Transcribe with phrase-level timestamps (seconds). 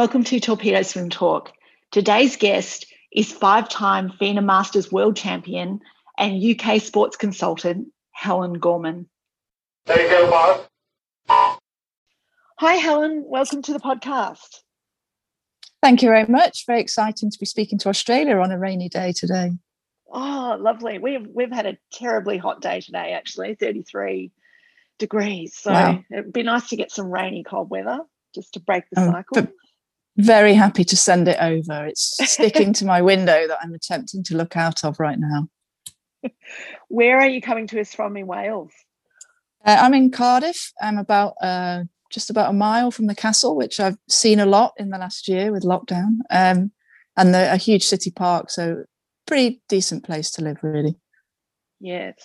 [0.00, 0.24] Hello, swimmers.
[0.24, 1.52] Welcome to Torpedo Swim Talk.
[1.90, 5.78] Today's guest is five time FINA Masters World Champion
[6.16, 9.10] and UK sports consultant, Helen Gorman.
[9.84, 11.58] There you go, Bob.
[12.60, 13.24] Hi, Helen.
[13.26, 14.60] Welcome to the podcast.
[15.82, 16.64] Thank you very much.
[16.66, 19.50] Very exciting to be speaking to Australia on a rainy day today.
[20.10, 20.98] Oh, lovely.
[20.98, 24.32] We've we've had a terribly hot day today, actually, 33
[24.98, 25.58] degrees.
[25.58, 26.02] So wow.
[26.10, 28.00] it'd be nice to get some rainy, cold weather
[28.34, 29.48] just to break the um, cycle.
[30.20, 31.86] Very happy to send it over.
[31.86, 35.48] It's sticking to my window that I'm attempting to look out of right now.
[36.88, 38.72] Where are you coming to us from in Wales?
[39.64, 40.72] Uh, I'm in Cardiff.
[40.80, 44.72] I'm about uh, just about a mile from the castle, which I've seen a lot
[44.76, 46.72] in the last year with lockdown, um,
[47.16, 48.50] and the, a huge city park.
[48.50, 48.84] So,
[49.26, 50.96] pretty decent place to live, really.
[51.78, 52.16] Yes.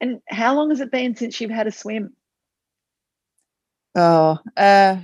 [0.00, 2.14] And how long has it been since you've had a swim?
[3.94, 4.96] Oh, uh,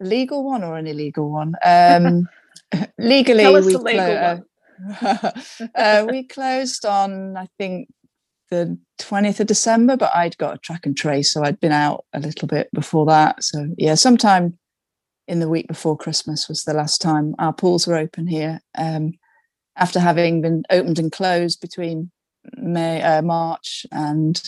[0.00, 1.54] legal one or an illegal one?
[1.64, 2.28] Um,
[2.98, 4.42] legally, we, clo-
[5.74, 7.88] uh, we closed on, I think,
[8.50, 12.04] the 20th of December, but I'd got a track and trace, so I'd been out
[12.12, 13.42] a little bit before that.
[13.44, 14.58] So, yeah, sometime
[15.26, 18.60] in the week before Christmas was the last time our pools were open here.
[18.76, 19.12] Um,
[19.76, 22.10] after having been opened and closed between
[22.56, 24.42] May, uh, March and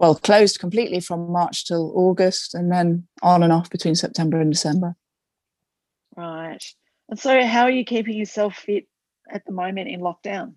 [0.00, 4.50] well, closed completely from March till August and then on and off between September and
[4.50, 4.96] December.
[6.16, 6.64] Right.
[7.10, 8.86] And so, how are you keeping yourself fit
[9.30, 10.54] at the moment in lockdown?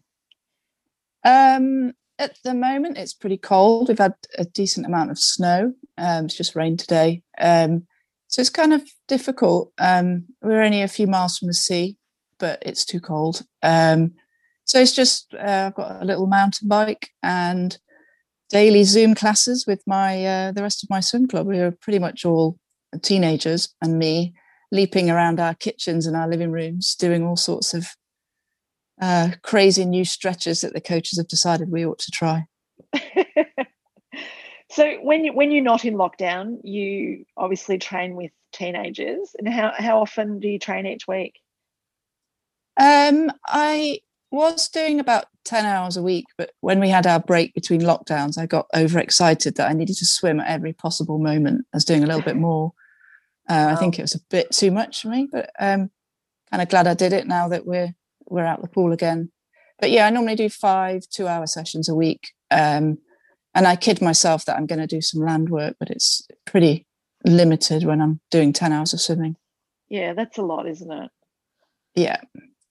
[1.25, 3.89] Um, at the moment, it's pretty cold.
[3.89, 5.73] We've had a decent amount of snow.
[5.97, 7.21] Um, it's just rained today.
[7.37, 7.85] Um,
[8.27, 9.73] so it's kind of difficult.
[9.77, 11.97] Um, we're only a few miles from the sea,
[12.39, 13.41] but it's too cold.
[13.61, 14.13] Um,
[14.63, 17.77] so it's just, uh, I've got a little mountain bike and
[18.53, 21.47] daily Zoom classes with my uh, the rest of my swim club.
[21.47, 22.57] We are pretty much all
[23.01, 24.33] teenagers and me
[24.71, 27.87] leaping around our kitchens and our living rooms, doing all sorts of
[29.01, 32.45] uh, crazy new stretches that the coaches have decided we ought to try.
[34.69, 39.35] so when you when you're not in lockdown, you obviously train with teenagers.
[39.37, 41.39] And how how often do you train each week?
[42.79, 43.99] Um, I
[44.33, 48.35] was doing about 10 hours a week, but when we had our break between lockdowns,
[48.37, 51.65] I got overexcited that I needed to swim at every possible moment.
[51.71, 52.73] I was doing a little bit more.
[53.47, 53.69] Uh, wow.
[53.69, 55.91] I think it was a bit too much for me, but um,
[56.49, 57.93] kind of glad I did it now that we're
[58.25, 59.31] we're out the pool again.
[59.79, 62.97] But yeah, I normally do five two hour sessions a week, um,
[63.53, 66.87] and I kid myself that I'm going to do some land work, but it's pretty
[67.25, 69.35] limited when I'm doing ten hours of swimming.
[69.89, 71.11] Yeah, that's a lot, isn't it?
[71.95, 72.21] Yeah.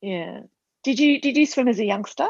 [0.00, 0.40] Yeah.
[0.84, 2.28] Did you did you swim as a youngster?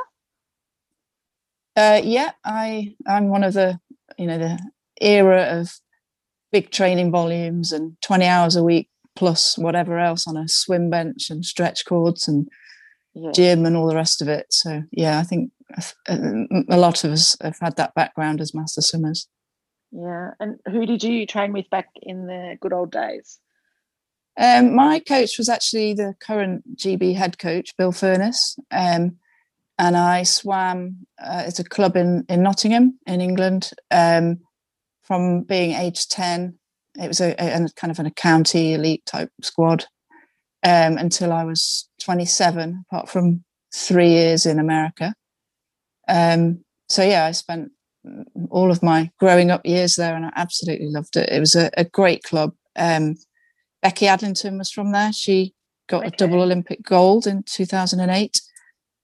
[1.74, 3.80] Uh, yeah, I I'm one of the
[4.18, 4.58] you know the
[5.00, 5.72] era of
[6.52, 11.30] big training volumes and 20 hours a week plus whatever else on a swim bench
[11.30, 12.46] and stretch cords and
[13.14, 13.32] yeah.
[13.32, 14.46] gym and all the rest of it.
[14.50, 15.50] So yeah, I think
[16.06, 19.28] a lot of us have had that background as master swimmers.
[19.90, 23.38] Yeah, and who did you train with back in the good old days?
[24.38, 29.16] Um, my coach was actually the current GB head coach, Bill Furniss, um,
[29.78, 34.40] and I swam uh, at a club in, in Nottingham, in England, um,
[35.02, 36.58] from being age 10.
[37.00, 39.86] It was a, a, kind of a county elite type squad
[40.62, 43.44] um, until I was 27, apart from
[43.74, 45.14] three years in America.
[46.08, 47.72] Um, so, yeah, I spent
[48.50, 51.28] all of my growing up years there and I absolutely loved it.
[51.30, 52.52] It was a, a great club.
[52.76, 53.16] Um,
[53.82, 55.12] Becky Adlington was from there.
[55.12, 55.54] She
[55.88, 56.08] got okay.
[56.08, 58.40] a double Olympic gold in 2008.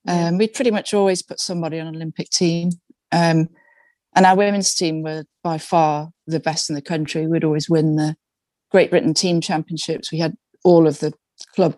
[0.07, 2.71] Um, we pretty much always put somebody on an Olympic team.
[3.11, 3.49] Um,
[4.15, 7.27] and our women's team were by far the best in the country.
[7.27, 8.15] We'd always win the
[8.71, 10.11] Great Britain team championships.
[10.11, 11.13] We had all of the
[11.55, 11.75] club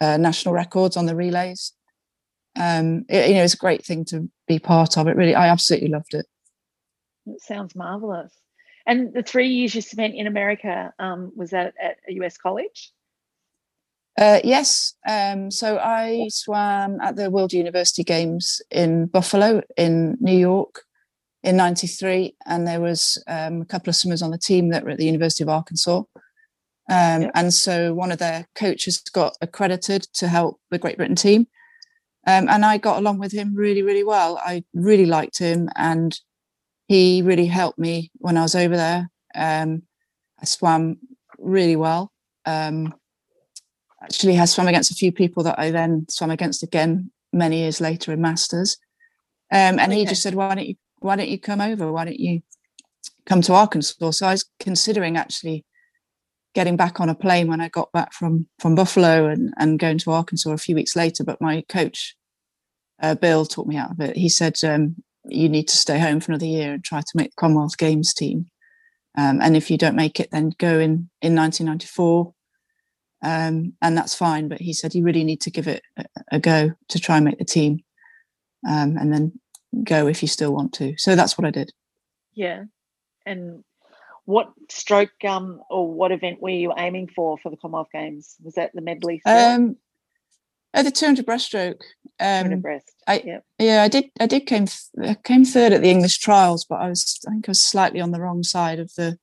[0.00, 1.72] uh, national records on the relays.
[2.56, 5.08] Um, it, you know, it's a great thing to be part of.
[5.08, 6.26] It really, I absolutely loved it.
[7.26, 8.32] It sounds marvelous.
[8.86, 12.92] And the three years you spent in America, um, was that at a US college?
[14.16, 14.94] Uh, yes.
[15.08, 20.82] Um, so I swam at the World University Games in Buffalo, in New York,
[21.42, 24.90] in '93, and there was um, a couple of swimmers on the team that were
[24.90, 26.02] at the University of Arkansas.
[26.90, 27.30] Um, yep.
[27.34, 31.48] And so one of their coaches got accredited to help the Great Britain team.
[32.26, 34.38] Um, and I got along with him really, really well.
[34.38, 36.18] I really liked him, and
[36.94, 39.10] he really helped me when I was over there.
[39.34, 39.82] Um,
[40.40, 40.98] I swam
[41.38, 42.12] really well.
[42.46, 42.94] Um,
[44.02, 47.80] actually, I swam against a few people that I then swam against again many years
[47.80, 48.76] later in masters.
[49.50, 50.00] Um, and okay.
[50.00, 50.76] he just said, "Why don't you?
[51.00, 51.90] Why don't you come over?
[51.90, 52.42] Why don't you
[53.26, 55.64] come to Arkansas?" So I was considering actually
[56.54, 59.98] getting back on a plane when I got back from from Buffalo and and going
[59.98, 61.24] to Arkansas a few weeks later.
[61.24, 62.16] But my coach,
[63.02, 64.16] uh, Bill, talked me out of it.
[64.16, 67.30] He said um, you need to stay home for another year and try to make
[67.30, 68.46] the Commonwealth Games team.
[69.16, 72.34] Um, and if you don't make it, then go in in 1994.
[73.22, 74.48] Um, and that's fine.
[74.48, 77.24] But he said you really need to give it a, a go to try and
[77.24, 77.80] make the team,
[78.68, 79.40] um, and then
[79.82, 80.94] go if you still want to.
[80.98, 81.72] So that's what I did.
[82.34, 82.64] Yeah,
[83.24, 83.64] and
[84.26, 88.36] what stroke um or what event were you aiming for for the Commonwealth Games?
[88.42, 89.22] Was that the medley?
[89.24, 89.76] Um,
[90.82, 91.80] the 200 breaststroke.
[92.20, 92.92] Um, 200 breast.
[93.06, 93.44] I, yep.
[93.58, 94.06] Yeah, I did.
[94.20, 94.66] I did came
[95.24, 98.12] came third at the English trials, but I was I think I was slightly on
[98.12, 99.18] the wrong side of the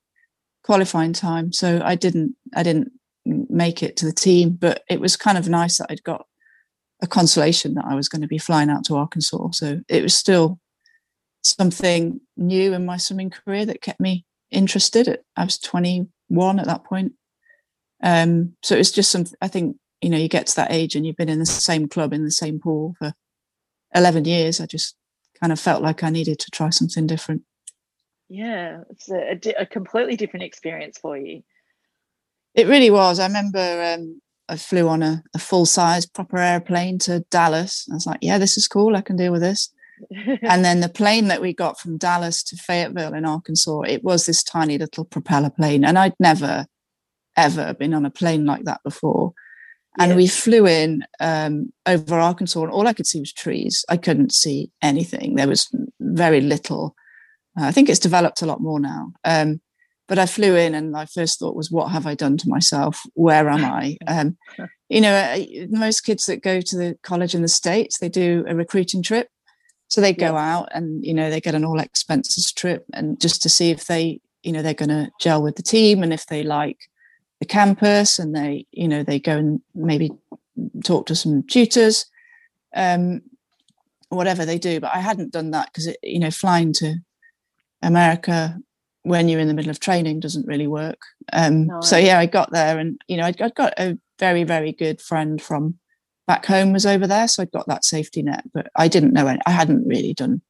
[0.64, 2.92] qualifying time, so I didn't I didn't
[3.26, 4.52] make it to the team.
[4.52, 6.26] But it was kind of nice that I'd got
[7.02, 9.52] a consolation that I was going to be flying out to Arkansas.
[9.54, 10.60] So it was still
[11.44, 15.20] something new in my swimming career that kept me interested.
[15.36, 17.14] I was 21 at that point.
[18.04, 20.96] Um, so it was just some, I think, you know, you get to that age
[20.96, 23.14] and you've been in the same club in the same pool for
[23.94, 24.60] 11 years.
[24.60, 24.96] I just
[25.40, 27.44] kind of felt like I needed to try something different.
[28.30, 31.44] Yeah, it's a, a, a completely different experience for you.
[32.56, 33.20] It really was.
[33.20, 37.88] I remember um, I flew on a, a full size proper airplane to Dallas.
[37.92, 38.96] I was like, yeah, this is cool.
[38.96, 39.74] I can deal with this.
[40.42, 44.26] and then the plane that we got from Dallas to Fayetteville in Arkansas, it was
[44.26, 45.86] this tiny little propeller plane.
[45.86, 46.66] And I'd never,
[47.38, 49.34] ever been on a plane like that before.
[50.00, 53.84] And we flew in um, over Arkansas, and all I could see was trees.
[53.90, 55.36] I couldn't see anything.
[55.36, 55.68] There was
[56.00, 56.96] very little.
[57.60, 59.12] Uh, I think it's developed a lot more now.
[59.26, 59.60] Um,
[60.08, 63.02] but I flew in, and my first thought was, "What have I done to myself?
[63.14, 64.38] Where am I?" Um,
[64.90, 68.46] you know, uh, most kids that go to the college in the states, they do
[68.48, 69.28] a recruiting trip,
[69.88, 70.56] so they go yeah.
[70.56, 73.88] out and you know they get an all expenses trip, and just to see if
[73.88, 76.80] they, you know, they're going to gel with the team and if they like
[77.42, 80.12] the campus, and they, you know, they go and maybe
[80.86, 82.06] talk to some tutors,
[82.76, 83.22] um,
[84.10, 84.80] whatever they do.
[84.80, 86.96] But I hadn't done that because you know, flying to
[87.82, 88.58] America
[89.02, 91.00] when you're in the middle of training doesn't really work.
[91.34, 91.82] Um, no.
[91.82, 95.42] So yeah, I got there, and you know, I'd got a very very good friend
[95.42, 95.80] from
[96.28, 98.44] back home was over there, so i'd got that safety net.
[98.54, 100.44] But I didn't know any, I hadn't really done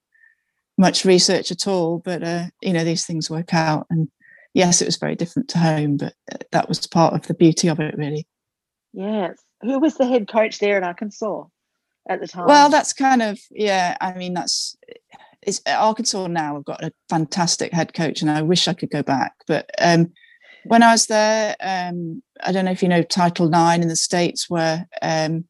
[0.78, 2.00] much research at all.
[2.00, 4.10] But uh, you know, these things work out, and
[4.53, 7.68] yes, it was very different to home, but uh, that was part of the beauty
[7.68, 8.27] of it, really.
[8.94, 9.38] Yes.
[9.62, 11.45] Who was the head coach there in Arkansas
[12.09, 12.48] at the time?
[12.48, 13.95] Well, that's kind of yeah.
[14.01, 14.75] I mean, that's
[15.42, 16.57] it's Arkansas now.
[16.57, 19.69] I've got a fantastic head coach, and I wish I could go back, but.
[19.80, 20.12] um
[20.63, 23.95] when I was there, um, I don't know if you know Title Nine in the
[23.95, 25.45] states, where um,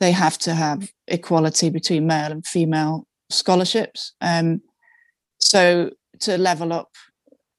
[0.00, 4.14] they have to have equality between male and female scholarships.
[4.20, 4.62] Um,
[5.38, 6.90] so to level up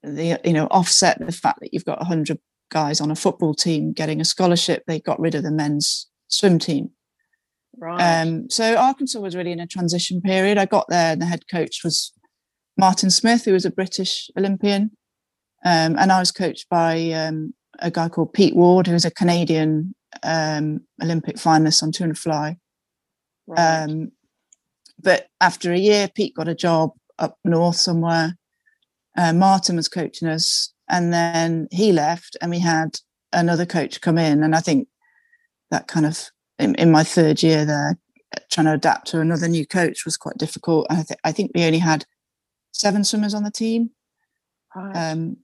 [0.02, 2.38] the, you know, offset the fact that you've got 100
[2.70, 6.58] guys on a football team getting a scholarship, they got rid of the men's swim
[6.58, 6.90] team.
[7.76, 8.22] Right.
[8.22, 10.58] Um, so Arkansas was really in a transition period.
[10.58, 12.12] I got there, and the head coach was
[12.76, 14.90] Martin Smith, who was a British Olympian,
[15.64, 19.10] um, and I was coached by um, a guy called Pete Ward, who was a
[19.10, 22.56] Canadian um, Olympic finalist on two fly.
[23.46, 23.82] Right.
[23.84, 24.12] Um,
[25.00, 28.36] but after a year, Pete got a job up north somewhere.
[29.18, 32.98] Uh, Martin was coaching us, and then he left, and we had
[33.32, 34.44] another coach come in.
[34.44, 34.86] And I think
[35.70, 37.98] that kind of in, in my third year there,
[38.50, 40.86] trying to adapt to another new coach was quite difficult.
[40.88, 42.04] I, th- I think we only had
[42.72, 43.90] seven swimmers on the team.
[44.74, 45.10] Right.
[45.10, 45.38] Um,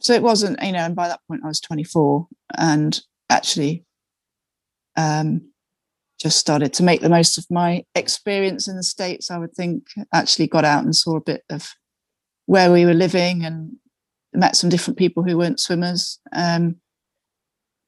[0.00, 2.26] so it wasn't, you know, and by that point I was 24
[2.58, 3.84] and actually
[4.96, 5.50] um,
[6.20, 9.30] just started to make the most of my experience in the States.
[9.30, 11.68] I would think actually got out and saw a bit of
[12.46, 13.72] where we were living and
[14.32, 16.76] met some different people who weren't swimmers um,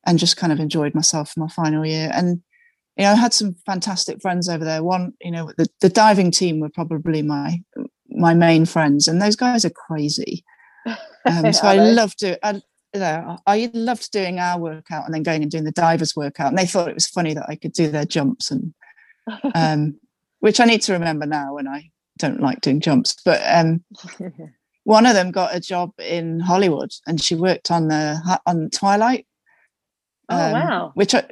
[0.07, 2.11] and just kind of enjoyed myself my final year.
[2.13, 2.43] And,
[2.97, 4.83] you know, I had some fantastic friends over there.
[4.83, 7.63] One, you know, the, the diving team were probably my
[8.15, 10.45] my main friends and those guys are crazy.
[11.25, 12.41] Um, so I loved it.
[12.43, 12.55] I,
[12.93, 16.49] you know, I loved doing our workout and then going and doing the divers workout.
[16.49, 18.75] And they thought it was funny that I could do their jumps and
[19.55, 20.01] um,
[20.41, 23.16] which I need to remember now when I don't like doing jumps.
[23.25, 23.85] But um,
[24.85, 29.26] one of them got a job in Hollywood and she worked on the on Twilight.
[30.28, 30.92] Oh um, wow!
[30.95, 31.25] Which I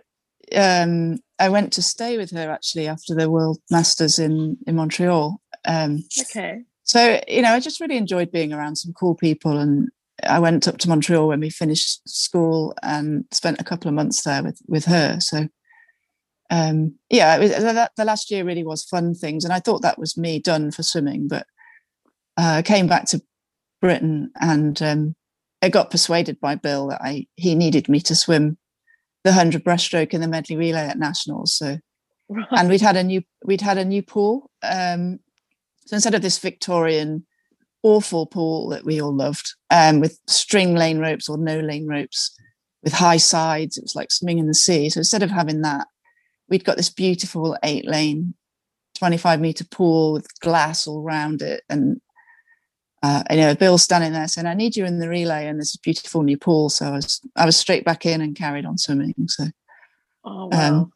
[0.54, 5.40] um, I went to stay with her actually after the World Masters in in Montreal.
[5.64, 6.62] Um, okay.
[6.84, 9.88] So you know, I just really enjoyed being around some cool people and
[10.24, 14.22] I went up to Montreal when we finished school and spent a couple of months
[14.22, 15.20] there with with her.
[15.20, 15.48] So
[16.50, 19.98] um, yeah, was, the, the, last year really was fun things, and I thought that
[19.98, 21.28] was me done for swimming.
[21.28, 21.46] But
[22.36, 23.22] uh, I came back to
[23.80, 25.14] Britain and um,
[25.62, 28.58] I got persuaded by Bill that I he needed me to swim
[29.24, 31.54] the hundred breaststroke in the medley relay at nationals.
[31.54, 31.78] So,
[32.28, 32.46] right.
[32.52, 34.50] and we'd had a new we'd had a new pool.
[34.62, 35.20] Um,
[35.86, 37.26] so instead of this Victorian
[37.82, 42.36] awful pool that we all loved, um, with string lane ropes or no lane ropes,
[42.82, 44.88] with high sides, it was like swimming in the sea.
[44.90, 45.86] So instead of having that,
[46.50, 48.34] we'd got this beautiful eight lane,
[48.98, 52.00] twenty five meter pool with glass all around it, and
[53.02, 55.70] uh, you know, Bill standing there saying, "I need you in the relay," and this
[55.70, 56.68] is beautiful new pool.
[56.68, 59.14] So I was, I was straight back in and carried on swimming.
[59.26, 59.44] So,
[60.24, 60.92] oh wow, um,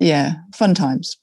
[0.00, 1.18] yeah, fun times.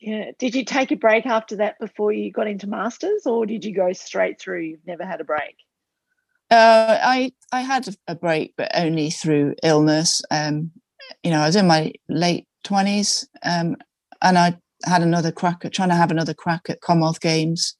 [0.00, 0.30] Yeah.
[0.38, 3.74] Did you take a break after that before you got into masters, or did you
[3.74, 4.62] go straight through?
[4.62, 5.56] You've never had a break.
[6.50, 10.22] Uh, I I had a break, but only through illness.
[10.30, 10.70] Um,
[11.22, 13.76] you know, I was in my late twenties, um,
[14.22, 17.76] and I had another crack at trying to have another crack at Commonwealth Games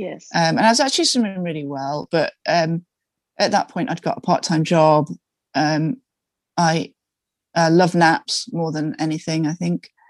[0.00, 0.28] Yes.
[0.34, 2.86] Um, and I was actually swimming really well, but um,
[3.38, 5.08] at that point I'd got a part-time job.
[5.54, 5.98] Um,
[6.56, 6.94] I
[7.54, 9.90] uh, love naps more than anything, I think.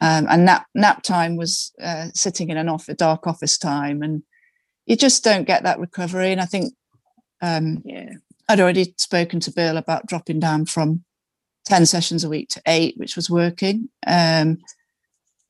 [0.00, 4.02] Um, and nap nap time was uh, sitting in an off a dark office time,
[4.02, 4.24] and
[4.84, 6.32] you just don't get that recovery.
[6.32, 6.74] And I think
[7.40, 8.14] um, yeah.
[8.48, 11.04] I'd already spoken to Bill about dropping down from
[11.70, 13.88] ten sessions a week to eight, which was working.
[14.06, 14.58] Um,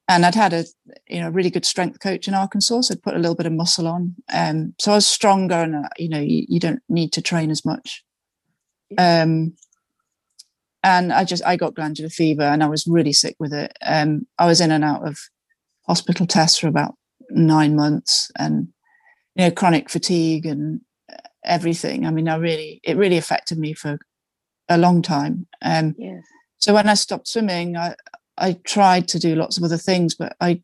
[0.09, 0.65] and I'd had a
[1.09, 3.53] you know really good strength coach in Arkansas, so I'd put a little bit of
[3.53, 4.15] muscle on.
[4.33, 7.51] Um, so I was stronger, and uh, you know you, you, don't need to train
[7.51, 8.05] as much.
[8.99, 9.55] Um,
[10.83, 13.77] and I just I got glandular fever, and I was really sick with it.
[13.87, 15.19] Um, I was in and out of
[15.87, 16.97] hospital tests for about
[17.31, 18.69] nine months, and
[19.37, 22.05] you know chronic fatigue and uh, everything.
[22.05, 23.99] I mean, I really it really affected me for
[24.71, 25.47] a long time.
[25.61, 26.23] Um, yes.
[26.59, 27.95] So when I stopped swimming, I,
[28.39, 30.63] I tried to do lots of other things, but I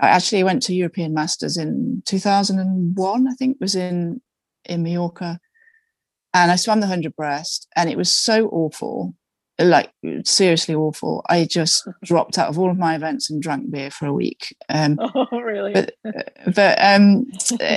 [0.00, 3.28] I actually went to European Masters in 2001.
[3.28, 4.20] I think was in
[4.64, 5.38] in Mallorca,
[6.32, 9.14] and I swam the hundred breast, and it was so awful,
[9.58, 9.92] like
[10.24, 11.24] seriously awful.
[11.28, 14.56] I just dropped out of all of my events and drank beer for a week.
[14.68, 15.72] Um, oh, really?
[15.72, 15.94] But,
[16.54, 17.26] but um,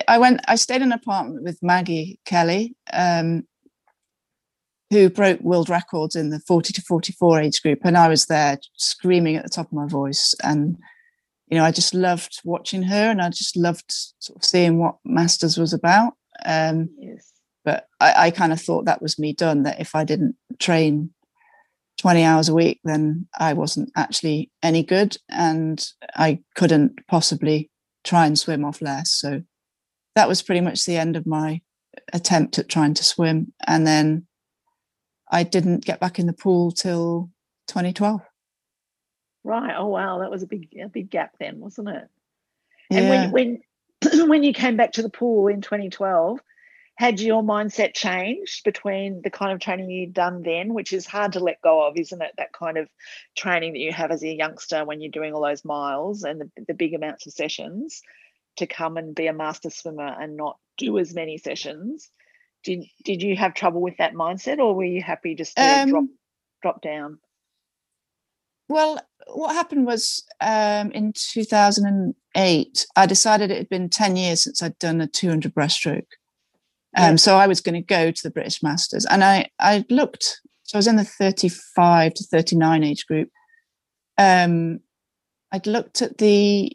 [0.08, 0.42] I went.
[0.48, 3.46] I stayed in an apartment with Maggie Kelly, um,
[4.92, 7.80] who broke world records in the 40 to 44 age group.
[7.84, 10.36] And I was there screaming at the top of my voice.
[10.44, 10.78] And,
[11.48, 13.86] you know, I just loved watching her and I just loved
[14.20, 16.14] sort of seeing what Masters was about.
[16.46, 17.32] Um, yes.
[17.64, 21.12] But I, I kind of thought that was me done, that if I didn't train
[21.98, 25.84] 20 hours a week, then I wasn't actually any good and
[26.16, 27.72] I couldn't possibly
[28.04, 29.12] try and swim off less.
[29.12, 29.42] So
[30.16, 31.62] that was pretty much the end of my
[32.14, 33.54] attempt at trying to swim.
[33.66, 34.28] And then
[35.30, 37.30] I didn't get back in the pool till
[37.68, 38.22] 2012.
[39.44, 39.76] Right.
[39.78, 42.08] Oh wow, that was a big a big gap then, wasn't it?
[42.90, 43.00] Yeah.
[43.00, 43.62] And when
[44.02, 46.40] when when you came back to the pool in 2012,
[46.98, 51.34] had your mindset changed between the kind of training you'd done then, which is hard
[51.34, 52.32] to let go of, isn't it?
[52.38, 52.88] That kind of
[53.36, 56.50] training that you have as a youngster when you're doing all those miles and the,
[56.68, 58.02] the big amounts of sessions
[58.58, 62.10] to come and be a master swimmer and not do as many sessions
[62.66, 65.90] did did you have trouble with that mindset or were you happy just to um,
[65.90, 66.06] drop
[66.62, 67.20] drop down?
[68.68, 74.62] well what happened was um, in 2008 i decided it had been 10 years since
[74.62, 76.08] i'd done a 200 breaststroke.
[76.98, 77.16] Um, yeah.
[77.16, 80.78] so i was going to go to the british masters and i i looked so
[80.78, 83.30] i was in the 35 to 39 age group.
[84.18, 84.80] Um,
[85.52, 86.72] i'd looked at the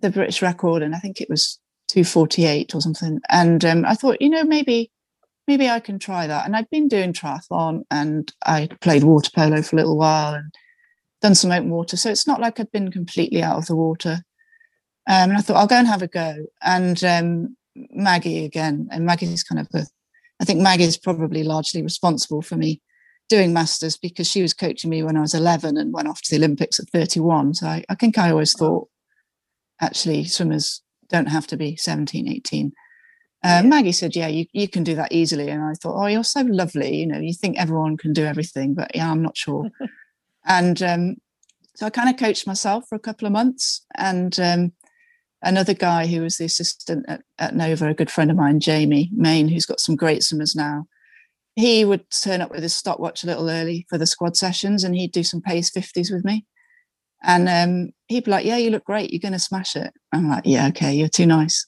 [0.00, 1.58] the british record and i think it was
[1.88, 4.90] 248 or something and um, i thought you know maybe
[5.50, 6.46] maybe I can try that.
[6.46, 10.54] And I'd been doing triathlon and I played water polo for a little while and
[11.20, 11.96] done some open water.
[11.96, 14.22] So it's not like I'd been completely out of the water.
[15.08, 16.46] Um, and I thought I'll go and have a go.
[16.62, 19.88] And um, Maggie again, and Maggie's kind of the,
[20.40, 22.80] I think Maggie's probably largely responsible for me
[23.28, 26.30] doing masters because she was coaching me when I was 11 and went off to
[26.30, 27.54] the Olympics at 31.
[27.54, 28.88] So I, I think I always thought
[29.80, 32.72] actually swimmers don't have to be 17, 18.
[33.42, 33.62] Uh, yeah.
[33.62, 36.42] Maggie said, "Yeah, you, you can do that easily." And I thought, "Oh, you're so
[36.42, 36.96] lovely.
[36.96, 39.70] You know, you think everyone can do everything, but yeah, I'm not sure."
[40.44, 41.16] and um,
[41.74, 44.72] so I kind of coached myself for a couple of months, and um,
[45.42, 49.10] another guy who was the assistant at, at, Nova, a good friend of mine, Jamie
[49.12, 50.86] Main, who's got some great swimmers now.
[51.56, 54.94] He would turn up with his stopwatch a little early for the squad sessions, and
[54.94, 56.44] he'd do some pace fifties with me.
[57.22, 59.12] And um, he'd be like, "Yeah, you look great.
[59.12, 61.66] You're going to smash it." I'm like, "Yeah, okay, you're too nice."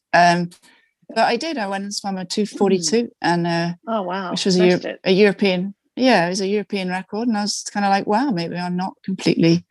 [1.15, 1.59] But I did.
[1.59, 5.75] I went and swam a 242 and uh, oh wow, which was a, a, European.
[5.97, 8.77] Yeah, it was a European record, and I was kind of like, wow, maybe I'm
[8.77, 9.65] not completely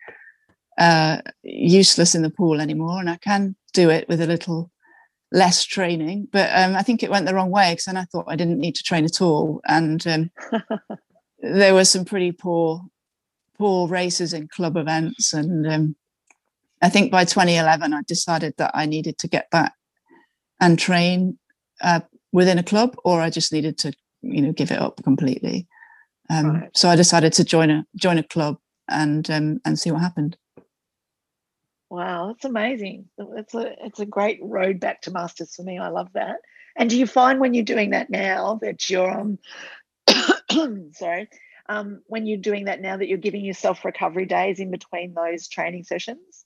[0.77, 4.71] uh, useless in the pool anymore, and I can do it with a little
[5.31, 6.27] less training.
[6.31, 8.59] But um, I think it went the wrong way because then I thought I didn't
[8.59, 10.31] need to train at all, and um,
[11.39, 12.81] there were some pretty poor
[13.57, 15.95] poor races in club events, and um,
[16.81, 19.73] I think by 2011 I decided that I needed to get back
[20.61, 21.37] and train
[21.81, 21.99] uh,
[22.31, 25.67] within a club, or I just needed to you know give it up completely.
[26.29, 26.69] Um, right.
[26.73, 30.37] So I decided to join a join a club and um, and see what happened.
[31.89, 33.09] Wow, that's amazing.
[33.17, 35.77] It's a it's a great road back to masters for me.
[35.77, 36.37] I love that.
[36.77, 39.39] And do you find when you're doing that now that you're um
[40.93, 41.27] sorry,
[41.67, 45.47] um, when you're doing that now that you're giving yourself recovery days in between those
[45.47, 46.40] training sessions?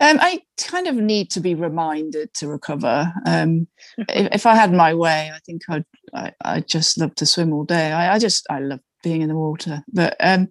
[0.00, 3.12] Um, I kind of need to be reminded to recover.
[3.26, 7.26] Um, if, if, I had my way, I think I'd I, I just love to
[7.26, 7.92] swim all day.
[7.92, 9.84] I, I, just I love being in the water.
[9.92, 10.48] But um,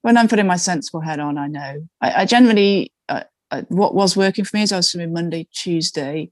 [0.00, 2.92] when I'm putting my sensible head on, I know I, I generally
[3.50, 6.30] uh, what was working for me is I was swimming Monday, Tuesday,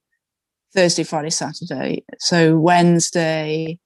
[0.75, 2.05] Thursday, Friday, Saturday.
[2.19, 3.79] So Wednesday,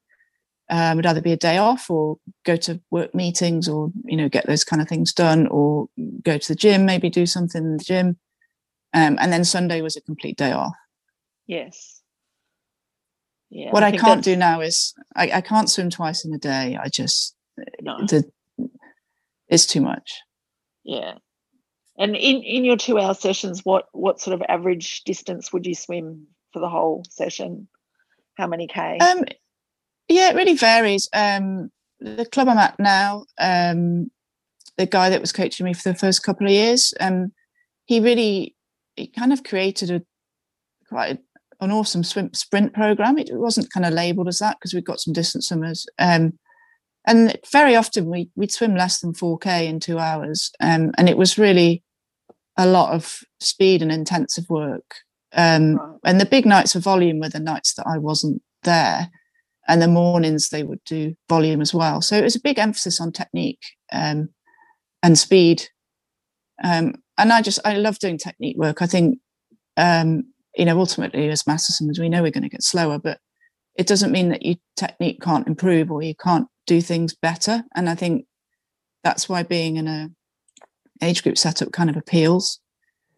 [0.71, 4.29] um, would either be a day off or go to work meetings or you know
[4.29, 5.89] get those kind of things done or
[6.23, 8.19] go to the gym, maybe do something in the gym.
[8.95, 10.75] Um, and then Sunday was a complete day off.
[11.47, 12.03] Yes.
[13.51, 16.39] Yeah, what I, I can't do now is I, I, can't swim twice in a
[16.39, 16.79] day.
[16.83, 17.37] I just
[17.83, 17.99] no.
[18.07, 18.25] the
[19.49, 20.21] it's too much.
[20.85, 21.15] Yeah.
[21.99, 25.75] And in, in your two hour sessions, what what sort of average distance would you
[25.75, 27.69] swim for the whole session?
[28.39, 28.97] How many K?
[28.99, 29.25] Um,
[30.09, 31.11] yeah, it really varies.
[31.13, 31.71] Um,
[32.01, 34.11] the club I'm at now, um,
[34.79, 37.33] the guy that was coaching me for the first couple of years, um,
[37.85, 38.57] he really
[38.97, 40.03] he kind of created a
[40.89, 41.19] quite
[41.61, 43.19] an awesome swim sprint program.
[43.19, 45.87] It wasn't kind of labeled as that because we've got some distance swimmers.
[45.99, 46.39] Um,
[47.07, 51.17] and very often we we'd swim less than 4k in two hours um, and it
[51.17, 51.83] was really
[52.57, 54.97] a lot of speed and intensive work
[55.35, 55.99] um, right.
[56.05, 59.11] and the big nights of volume were the nights that i wasn't there
[59.69, 63.01] and the mornings they would do volume as well so it was a big emphasis
[63.01, 64.29] on technique um,
[65.03, 65.65] and speed
[66.63, 69.19] um, and i just i love doing technique work i think
[69.77, 70.25] um,
[70.57, 73.19] you know ultimately as master swimmers we know we're going to get slower but
[73.77, 77.65] it doesn't mean that your technique can't improve or you can't do things better.
[77.75, 78.27] And I think
[79.03, 80.11] that's why being in a
[81.03, 82.61] age group setup kind of appeals.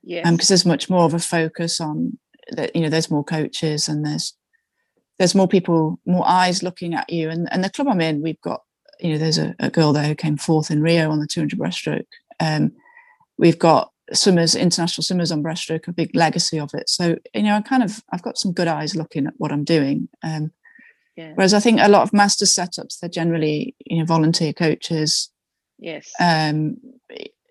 [0.03, 0.27] Yeah.
[0.27, 2.19] Um, because there's much more of a focus on
[2.53, 4.35] that, you know, there's more coaches and there's
[5.19, 7.31] there's more people, more eyes looking at you.
[7.31, 8.63] And and the club I'm in, we've got,
[9.01, 11.59] you know, there's a, a girl there who came fourth in Rio on the 200
[11.59, 12.07] breaststroke.
[12.41, 12.73] Um,
[13.39, 16.89] we've got swimmers, international swimmers on breaststroke, a big legacy of it.
[16.89, 19.65] So, you know, I kind of I've got some good eyes looking at what I'm
[19.65, 20.09] doing.
[20.23, 20.53] Um,
[21.17, 21.33] yeah.
[21.35, 25.31] Whereas I think a lot of master setups, they're generally, you know, volunteer coaches.
[25.79, 26.13] Yes.
[26.21, 26.77] Um,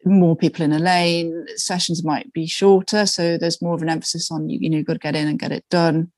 [0.06, 1.46] more people in a lane.
[1.56, 4.60] Sessions might be shorter, so there's more of an emphasis on you.
[4.62, 6.12] You know, you've got to get in and get it done.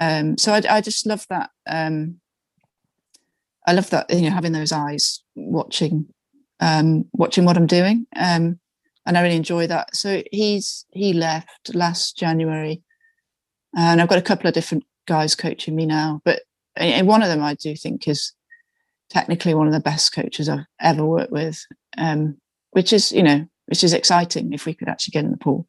[0.00, 1.50] Um, so I, I just love that.
[1.66, 2.20] Um,
[3.66, 6.06] I love that you know having those eyes watching,
[6.60, 8.58] um, watching what I'm doing, um,
[9.06, 9.94] and I really enjoy that.
[9.94, 12.82] So he's he left last January,
[13.76, 16.42] and I've got a couple of different guys coaching me now, but
[16.76, 18.32] and one of them I do think is
[19.10, 21.64] technically one of the best coaches I've ever worked with,
[21.98, 22.38] um,
[22.70, 25.66] which is you know which is exciting if we could actually get in the pool.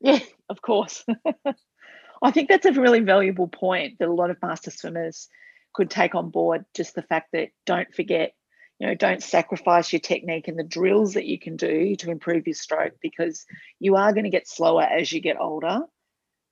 [0.00, 1.04] Yeah, of course.
[2.22, 5.28] I think that's a really valuable point that a lot of master swimmers
[5.74, 6.64] could take on board.
[6.74, 8.32] Just the fact that don't forget,
[8.78, 12.46] you know, don't sacrifice your technique and the drills that you can do to improve
[12.46, 13.46] your stroke because
[13.78, 15.80] you are going to get slower as you get older.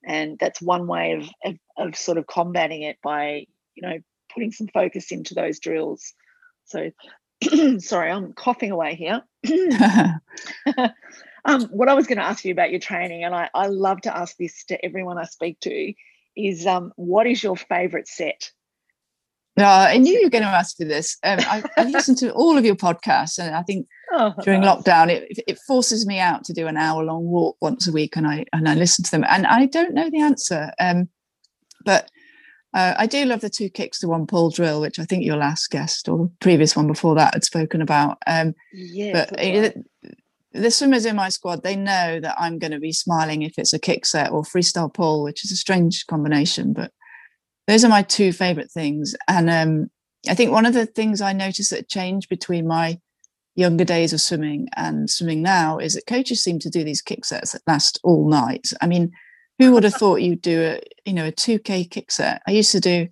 [0.03, 3.99] And that's one way of, of, of sort of combating it by you know,
[4.33, 6.13] putting some focus into those drills.
[6.65, 6.91] So,
[7.79, 9.21] sorry, I'm coughing away here.
[11.45, 14.01] um, what I was going to ask you about your training, and I, I love
[14.01, 15.93] to ask this to everyone I speak to,
[16.35, 18.51] is um, what is your favorite set?
[19.57, 21.17] No, I knew you were going to ask for this.
[21.23, 24.77] Um, I, I listened to all of your podcasts, and I think oh, during nice.
[24.77, 28.17] lockdown, it, it forces me out to do an hour long walk once a week,
[28.17, 30.71] and I and I listen to them, and I don't know the answer.
[30.77, 31.07] Um,
[31.85, 32.09] but
[32.73, 35.37] uh, I do love the two kicks to one pull drill, which I think your
[35.37, 38.17] last guest or the previous one before that had spoken about.
[38.27, 39.77] Um, yeah, but it,
[40.51, 43.73] the swimmers in my squad, they know that I'm going to be smiling if it's
[43.73, 46.73] a kick set or freestyle pull, which is a strange combination.
[46.73, 46.91] But
[47.67, 49.15] those are my two favorite things.
[49.27, 49.89] And um,
[50.29, 52.99] I think one of the things I noticed that changed between my
[53.55, 57.25] younger days of swimming and swimming now is that coaches seem to do these kick
[57.25, 58.67] sets that last all night.
[58.81, 59.11] I mean,
[59.59, 62.71] who would have thought you'd do a you know a 2k kick set i used
[62.71, 63.07] to do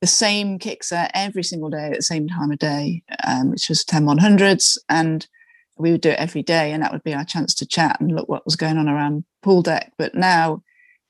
[0.00, 3.68] the same kick set every single day at the same time of day um, which
[3.68, 5.26] was 10 100s and
[5.76, 8.14] we would do it every day and that would be our chance to chat and
[8.14, 10.62] look what was going on around pool deck but now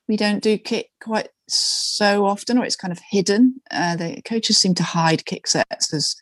[0.08, 3.60] we don't do kick quite so often, or it's kind of hidden.
[3.70, 6.14] Uh, the coaches seem to hide kick sets as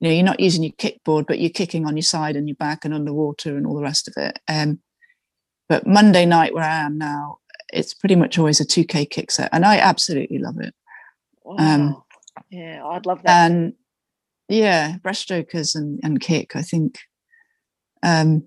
[0.00, 2.56] you know you're not using your kickboard, but you're kicking on your side and your
[2.56, 4.38] back and underwater and all the rest of it.
[4.48, 4.80] Um,
[5.68, 7.38] but Monday night, where I am now,
[7.72, 10.74] it's pretty much always a 2K kick set, and I absolutely love it.
[11.44, 11.56] Wow.
[11.58, 12.02] Um,
[12.50, 13.50] yeah, I'd love that.
[13.50, 13.74] And
[14.48, 16.98] yeah, breaststrokers and, and kick, I think
[18.02, 18.44] um,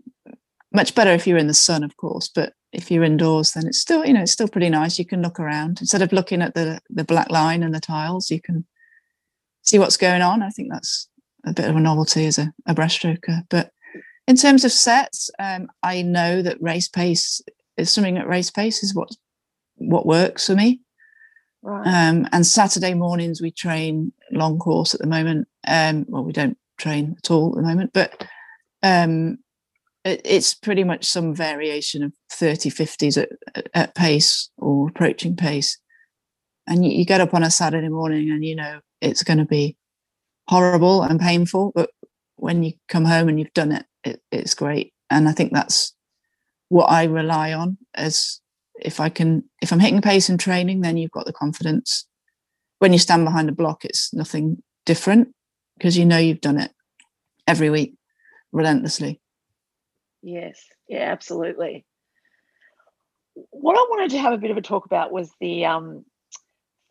[0.72, 3.80] much better if you're in the sun, of course, but if you're indoors, then it's
[3.80, 5.00] still, you know, it's still pretty nice.
[5.00, 8.30] You can look around instead of looking at the the black line and the tiles.
[8.30, 8.66] You can
[9.64, 10.44] see what's going on.
[10.44, 11.08] I think that's
[11.46, 13.44] a bit of a novelty as a, a breaststroker.
[13.50, 13.72] But
[14.28, 17.42] in terms of sets, um, I know that race pace
[17.78, 19.10] is something at race pace is what
[19.76, 20.82] what works for me.
[21.62, 21.88] Right.
[21.88, 25.48] Um, and Saturday mornings we train long course at the moment.
[25.68, 28.26] Um, well, we don't train at all at the moment, but
[28.84, 29.40] um,
[30.06, 35.78] it's pretty much some variation of 30, 50s at, at pace or approaching pace.
[36.68, 39.76] And you, get up on a Saturday morning and you know it's going to be
[40.48, 41.90] horrible and painful, but
[42.36, 44.94] when you come home and you've done it, it it's great.
[45.10, 45.94] And I think that's
[46.70, 48.40] what I rely on as
[48.80, 52.08] if I can, if I'm hitting pace in training, then you've got the confidence.
[52.78, 55.30] When you stand behind a block, it's nothing different
[55.78, 56.72] because you know you've done it
[57.48, 57.96] every week
[58.52, 59.20] relentlessly.
[60.22, 61.86] Yes, yeah, absolutely.
[63.52, 66.06] What I wanted to have a bit of a talk about was the um,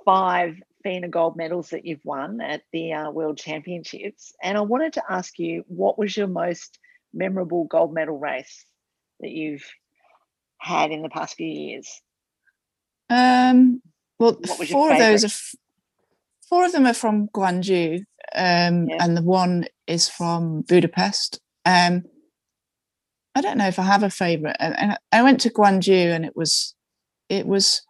[0.04, 4.32] five FINA gold medals that you've won at the uh, World Championships.
[4.42, 6.78] And I wanted to ask you, what was your most
[7.12, 8.64] memorable gold medal race
[9.20, 9.64] that you've
[10.58, 12.00] had in the past few years?
[13.10, 13.82] Um,
[14.18, 14.38] well,
[14.70, 15.58] four of those are
[16.48, 17.98] four of them are from Gwangju,
[18.34, 18.96] um, yeah.
[19.00, 21.40] and the one is from Budapest.
[21.64, 22.04] Um,
[23.38, 24.56] I don't know if I have a favorite.
[24.58, 26.74] And I went to Gwangju, and it was,
[27.28, 27.82] it was,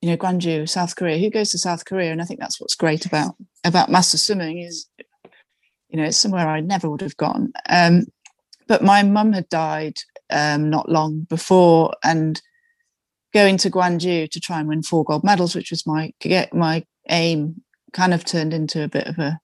[0.00, 1.18] you know, Gwangju, South Korea.
[1.18, 2.10] Who goes to South Korea?
[2.10, 4.88] And I think that's what's great about about master swimming is,
[5.90, 7.52] you know, it's somewhere I never would have gone.
[7.68, 8.06] Um,
[8.66, 9.98] but my mum had died
[10.30, 12.40] um, not long before, and
[13.34, 16.82] going to Gwangju to try and win four gold medals, which was my get my
[17.10, 19.38] aim, kind of turned into a bit of a,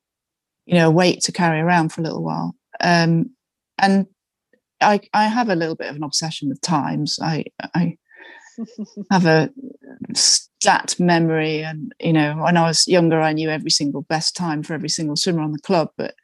[0.65, 2.55] you know, a weight to carry around for a little while.
[2.81, 3.33] Um,
[3.77, 4.07] and
[4.81, 7.19] I I have a little bit of an obsession with times.
[7.21, 7.97] I I
[9.11, 9.51] have a
[10.15, 14.63] stat memory, and you know, when I was younger, I knew every single best time
[14.63, 16.15] for every single swimmer on the club, but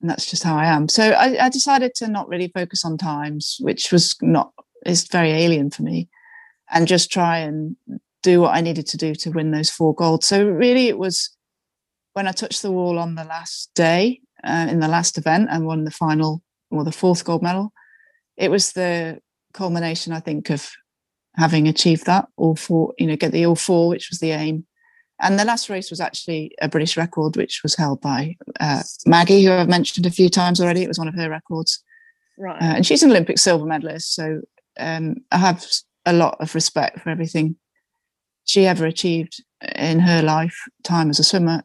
[0.00, 0.88] and that's just how I am.
[0.88, 4.52] So I, I, decided to not really focus on times, which was not
[4.86, 6.08] is very alien for me,
[6.70, 7.76] and just try and
[8.22, 10.26] do what I needed to do to win those four golds.
[10.26, 11.36] So really, it was
[12.12, 15.66] when I touched the wall on the last day uh, in the last event and
[15.66, 17.72] won the final or the fourth gold medal.
[18.38, 19.18] It was the
[19.52, 20.70] culmination, I think, of
[21.36, 22.94] having achieved that all four.
[22.98, 24.64] You know, get the all four, which was the aim,
[25.20, 29.44] and the last race was actually a British record, which was held by uh, Maggie,
[29.44, 30.82] who I've mentioned a few times already.
[30.82, 31.82] It was one of her records.
[32.38, 32.62] Right.
[32.62, 34.14] Uh, and she's an Olympic silver medalist.
[34.14, 34.40] So
[34.78, 35.66] um, I have
[36.06, 37.56] a lot of respect for everything
[38.44, 39.42] she ever achieved
[39.74, 41.64] in her lifetime as a swimmer.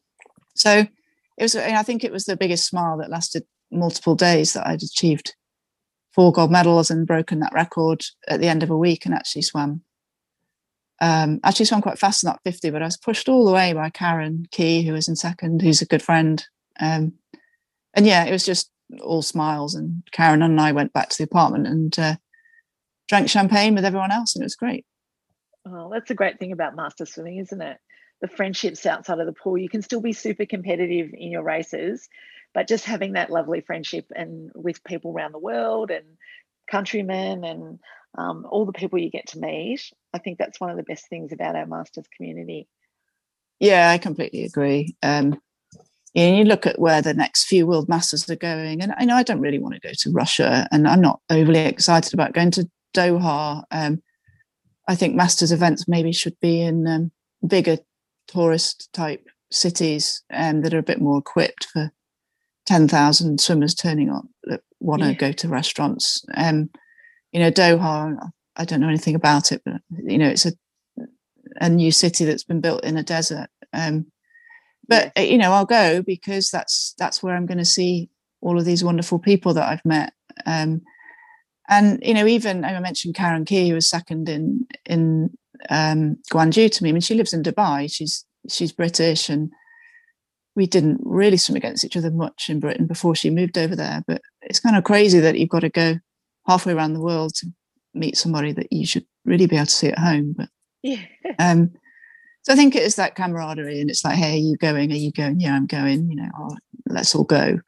[0.56, 0.80] So
[1.38, 4.82] it was, I think it was the biggest smile that lasted multiple days that I'd
[4.82, 5.36] achieved
[6.13, 9.41] four gold medals and broken that record at the end of a week and actually
[9.41, 9.82] swam
[11.04, 13.73] um, actually swam quite fast in that 50, but I was pushed all the way
[13.73, 16.45] by Karen Key, who was in second, who's a good friend.
[16.80, 17.13] Um,
[17.93, 18.71] and yeah, it was just
[19.02, 19.76] all smiles.
[19.76, 22.15] And Karen and I went back to the apartment and uh,
[23.10, 24.86] drank champagne with everyone else, and it was great.
[25.65, 27.78] Oh, that's a great thing about master swimming, isn't it?
[28.21, 29.58] The friendships outside of the pool.
[29.58, 32.08] You can still be super competitive in your races,
[32.54, 36.06] but just having that lovely friendship and with people around the world and
[36.70, 37.80] countrymen and
[38.18, 39.92] um, all the people you get to meet.
[40.13, 42.68] I think that's one of the best things about our masters community.
[43.60, 44.96] Yeah, I completely agree.
[45.02, 45.39] Um,
[46.16, 49.16] and you look at where the next few world masters are going, and I know
[49.16, 52.52] I don't really want to go to Russia, and I'm not overly excited about going
[52.52, 53.63] to Doha.
[53.72, 54.04] Um,
[54.88, 57.12] I think masters events maybe should be in um,
[57.46, 57.78] bigger
[58.28, 61.92] tourist type cities um, that are a bit more equipped for
[62.65, 65.13] 10,000 swimmers turning up that want to yeah.
[65.13, 66.23] go to restaurants.
[66.36, 66.69] Um,
[67.32, 70.54] you know, Doha, I don't know anything about it, but you know, it's a
[71.58, 73.47] a new city that's been built in a desert.
[73.73, 74.08] Um,
[74.88, 78.10] but you know, I'll go because that's that's where I'm going to see
[78.41, 80.13] all of these wonderful people that I've met.
[80.45, 80.82] Um,
[81.69, 85.36] and you know, even I mentioned Karen Key, who was second in in
[85.69, 86.89] um, Gwangju to me.
[86.89, 87.91] I mean, she lives in Dubai.
[87.91, 89.52] She's she's British, and
[90.56, 94.04] we didn't really swim against each other much in Britain before she moved over there.
[94.08, 95.96] But it's kind of crazy that you've got to go
[96.48, 97.48] halfway around the world to
[97.94, 100.34] meet somebody that you should really be able to see at home.
[100.38, 100.50] But
[100.82, 101.02] yeah.
[101.39, 101.72] Um,
[102.44, 104.92] so I think it is that camaraderie, and it's like, hey, are you going?
[104.92, 105.39] Are you going?
[105.39, 106.10] Yeah, I'm going.
[106.10, 107.60] You know, oh, let's all go.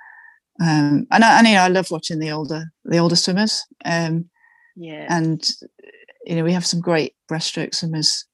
[0.61, 3.65] Um, and I, and you know, I love watching the older the older swimmers.
[3.85, 4.29] Um,
[4.75, 5.07] yeah.
[5.09, 5.49] And
[6.25, 8.25] you know, we have some great breaststroke swimmers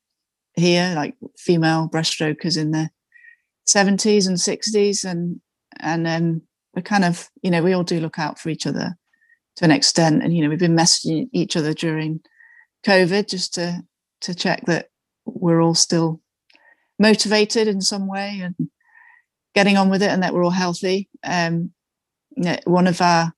[0.56, 2.92] here, like female breaststrokers in there.
[3.68, 5.40] 70s and 60s and
[5.80, 6.42] and um
[6.74, 8.96] we're kind of you know we all do look out for each other
[9.58, 10.24] to an extent.
[10.24, 12.22] And you know we've been messaging each other during
[12.86, 13.82] covid just to
[14.22, 14.88] to check that
[15.26, 16.22] we're all still
[17.00, 18.56] motivated in some way and
[19.54, 21.10] getting on with it and that we're all healthy.
[21.24, 21.72] Um
[22.36, 23.34] you know, one of our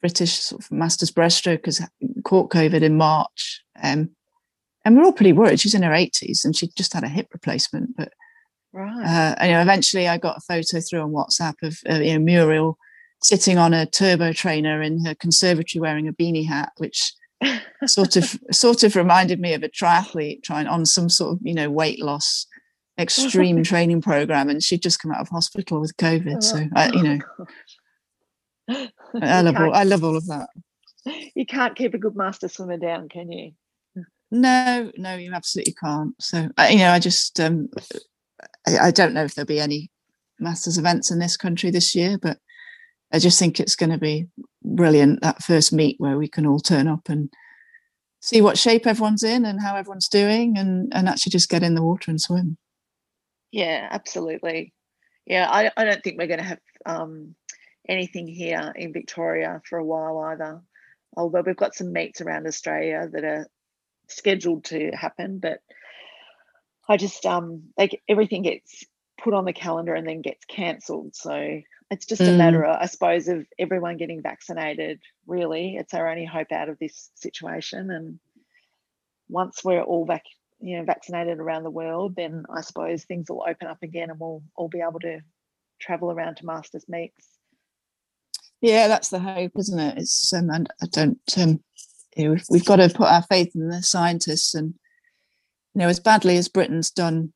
[0.00, 4.10] british sort of masters caught covid in march um
[4.84, 5.60] and we're all pretty worried.
[5.60, 8.12] She's in her 80s and she just had a hip replacement but
[8.72, 9.04] right.
[9.04, 12.14] Uh, and, you know, eventually I got a photo through on WhatsApp of uh, you
[12.14, 12.78] know, Muriel
[13.22, 17.12] sitting on a turbo trainer in her conservatory wearing a beanie hat, which
[17.86, 21.54] sort of sort of reminded me of a triathlete trying on some sort of you
[21.54, 22.46] know weight loss
[22.98, 27.02] extreme training program and she'd just come out of hospital with covid so I, you
[27.02, 27.18] know.
[29.20, 30.48] I love all, I love all of that.
[31.34, 33.52] you can't keep a good master swimmer down can you?
[34.30, 36.14] No no you absolutely can't.
[36.20, 37.68] So you know I just um
[38.66, 39.90] I, I don't know if there'll be any
[40.38, 42.38] masters events in this country this year but
[43.12, 44.28] I just think it's going to be
[44.64, 47.30] brilliant that first meet where we can all turn up and
[48.20, 51.74] see what shape everyone's in and how everyone's doing and and actually just get in
[51.74, 52.56] the water and swim.
[53.50, 54.72] Yeah absolutely.
[55.26, 57.34] Yeah i, I don't think we're going to have um,
[57.88, 60.60] anything here in victoria for a while either
[61.16, 63.46] although we've got some meets around australia that are
[64.08, 65.60] scheduled to happen but
[66.88, 68.84] i just um like everything gets
[69.22, 71.60] put on the calendar and then gets cancelled so
[71.92, 72.28] it's just mm.
[72.28, 74.98] a matter, of, I suppose, of everyone getting vaccinated.
[75.26, 77.90] Really, it's our only hope out of this situation.
[77.90, 78.18] And
[79.28, 80.22] once we're all vac-
[80.58, 84.18] you know, vaccinated around the world, then I suppose things will open up again, and
[84.18, 85.20] we'll all be able to
[85.82, 87.28] travel around to masters meets.
[88.62, 89.98] Yeah, that's the hope, isn't it?
[89.98, 91.20] It's um, and I don't.
[91.36, 91.62] Um,
[92.16, 94.72] you know, we've, we've got to put our faith in the scientists, and
[95.74, 97.32] you know, as badly as Britain's done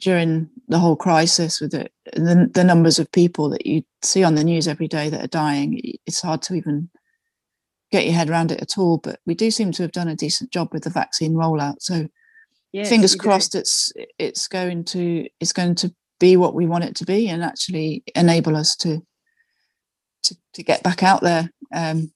[0.00, 4.34] during the whole crisis with it, the, the numbers of people that you see on
[4.34, 6.90] the news every day that are dying, it's hard to even
[7.90, 8.98] get your head around it at all.
[8.98, 11.76] But we do seem to have done a decent job with the vaccine rollout.
[11.80, 12.08] So
[12.72, 13.58] yes, fingers crossed, do.
[13.58, 17.42] it's it's going to it's going to be what we want it to be, and
[17.42, 19.00] actually enable us to
[20.24, 21.50] to, to get back out there.
[21.72, 22.12] Um,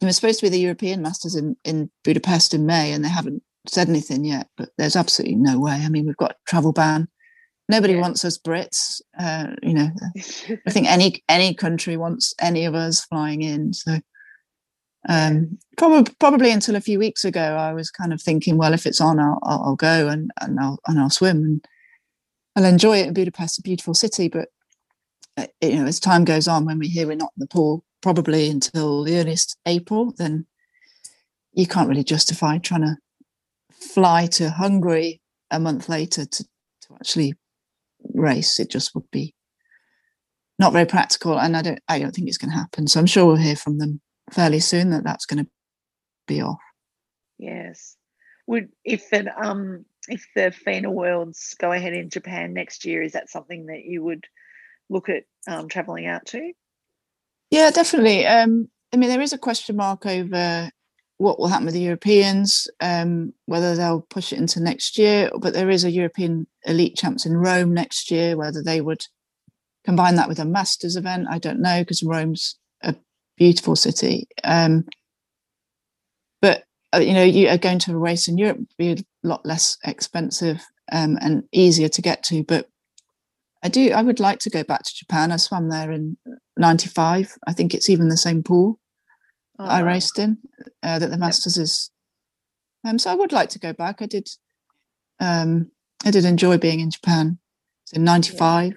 [0.00, 3.08] it was supposed to be the European Masters in, in Budapest in May, and they
[3.08, 5.72] haven't said anything yet, but there's absolutely no way.
[5.72, 7.08] I mean, we've got travel ban.
[7.68, 8.00] Nobody yeah.
[8.00, 9.00] wants us Brits.
[9.18, 9.90] Uh, you know,
[10.66, 13.72] I think any any country wants any of us flying in.
[13.74, 13.98] So
[15.08, 18.86] um, probably probably until a few weeks ago, I was kind of thinking, well, if
[18.86, 21.66] it's on, I'll, I'll go and, and I'll and I'll swim and
[22.56, 23.08] I'll enjoy it.
[23.08, 24.48] In Budapest, a beautiful city, but
[25.36, 27.84] uh, you know, as time goes on, when we hear we're not in the pool,
[28.00, 30.46] probably until the earliest April, then
[31.52, 32.96] you can't really justify trying to
[33.80, 37.34] fly to Hungary a month later to, to actually
[38.14, 38.60] race.
[38.60, 39.34] It just would be
[40.58, 42.88] not very practical, and I don't I don't think it's going to happen.
[42.88, 45.50] So I'm sure we'll hear from them fairly soon that that's going to
[46.26, 46.58] be off.
[47.38, 47.96] Yes,
[48.46, 53.12] would if it um if the FINA Worlds go ahead in Japan next year, is
[53.12, 54.26] that something that you would
[54.88, 56.52] look at um, traveling out to?
[57.50, 58.26] Yeah, definitely.
[58.26, 60.70] Um, I mean, there is a question mark over
[61.18, 65.30] what will happen with the Europeans, um, whether they'll push it into next year.
[65.38, 69.04] But there is a European elite champs in Rome next year, whether they would
[69.84, 72.94] combine that with a Masters event, I don't know, because Rome's a
[73.36, 74.28] beautiful city.
[74.44, 74.86] Um,
[76.40, 79.44] but uh, you know, you are going to a race in Europe be a lot
[79.44, 82.44] less expensive um, and easier to get to.
[82.44, 82.68] But
[83.64, 85.32] I do, I would like to go back to Japan.
[85.32, 86.16] I swam there in
[86.56, 87.34] '95.
[87.46, 88.78] I think it's even the same pool
[89.58, 90.38] oh, I raced in
[90.82, 91.64] uh, that the Masters yep.
[91.64, 91.90] is.
[92.86, 94.00] Um, so I would like to go back.
[94.00, 94.28] I did.
[95.20, 95.70] Um,
[96.04, 97.38] I did enjoy being in Japan.
[97.92, 98.74] in '95.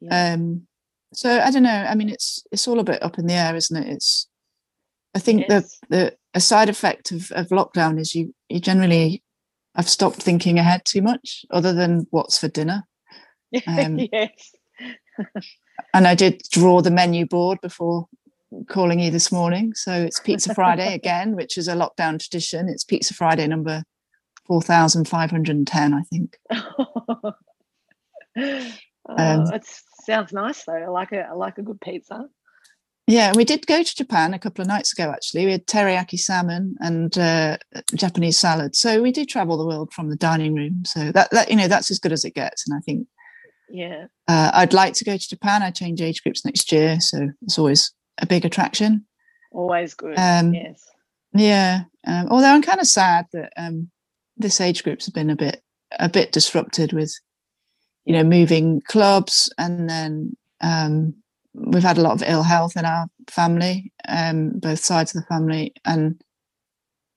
[0.00, 0.10] Yeah.
[0.10, 0.32] Yeah.
[0.34, 0.66] Um,
[1.12, 1.86] so I don't know.
[1.88, 3.88] I mean, it's it's all a bit up in the air, isn't it?
[3.88, 4.28] It's.
[5.14, 9.22] I think the the a side effect of, of lockdown is you you generally
[9.74, 12.84] I've stopped thinking ahead too much, other than what's for dinner.
[13.68, 14.52] Um, yes.
[15.94, 18.08] and I did draw the menu board before
[18.68, 19.74] calling you this morning.
[19.74, 22.68] So it's Pizza Friday again, which is a lockdown tradition.
[22.68, 23.82] It's Pizza Friday number
[24.46, 26.38] 4,510, I think.
[26.50, 27.32] oh,
[29.08, 29.64] um, it
[30.04, 30.74] sounds nice though.
[30.74, 32.26] I like a, I like a good pizza.
[33.08, 35.10] Yeah, we did go to Japan a couple of nights ago.
[35.10, 37.56] Actually, we had teriyaki salmon and uh,
[37.94, 38.74] Japanese salad.
[38.74, 40.82] So we do travel the world from the dining room.
[40.84, 42.68] So that, that you know that's as good as it gets.
[42.68, 43.06] And I think,
[43.70, 45.62] yeah, uh, I'd like to go to Japan.
[45.62, 49.06] I change age groups next year, so it's always a big attraction.
[49.52, 50.18] Always good.
[50.18, 50.84] Um, yes.
[51.34, 51.84] Yeah.
[52.06, 53.90] Um, although I'm kind of sad that um,
[54.36, 55.62] this age group's been a bit
[55.98, 57.14] a bit disrupted with,
[58.04, 61.14] you know, moving clubs and then um,
[61.54, 65.26] we've had a lot of ill health in our family, um, both sides of the
[65.26, 66.22] family, and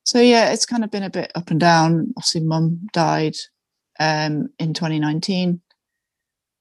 [0.04, 2.14] so yeah, it's kind of been a bit up and down.
[2.18, 3.36] Obviously, mum died
[4.00, 5.62] um, in 2019,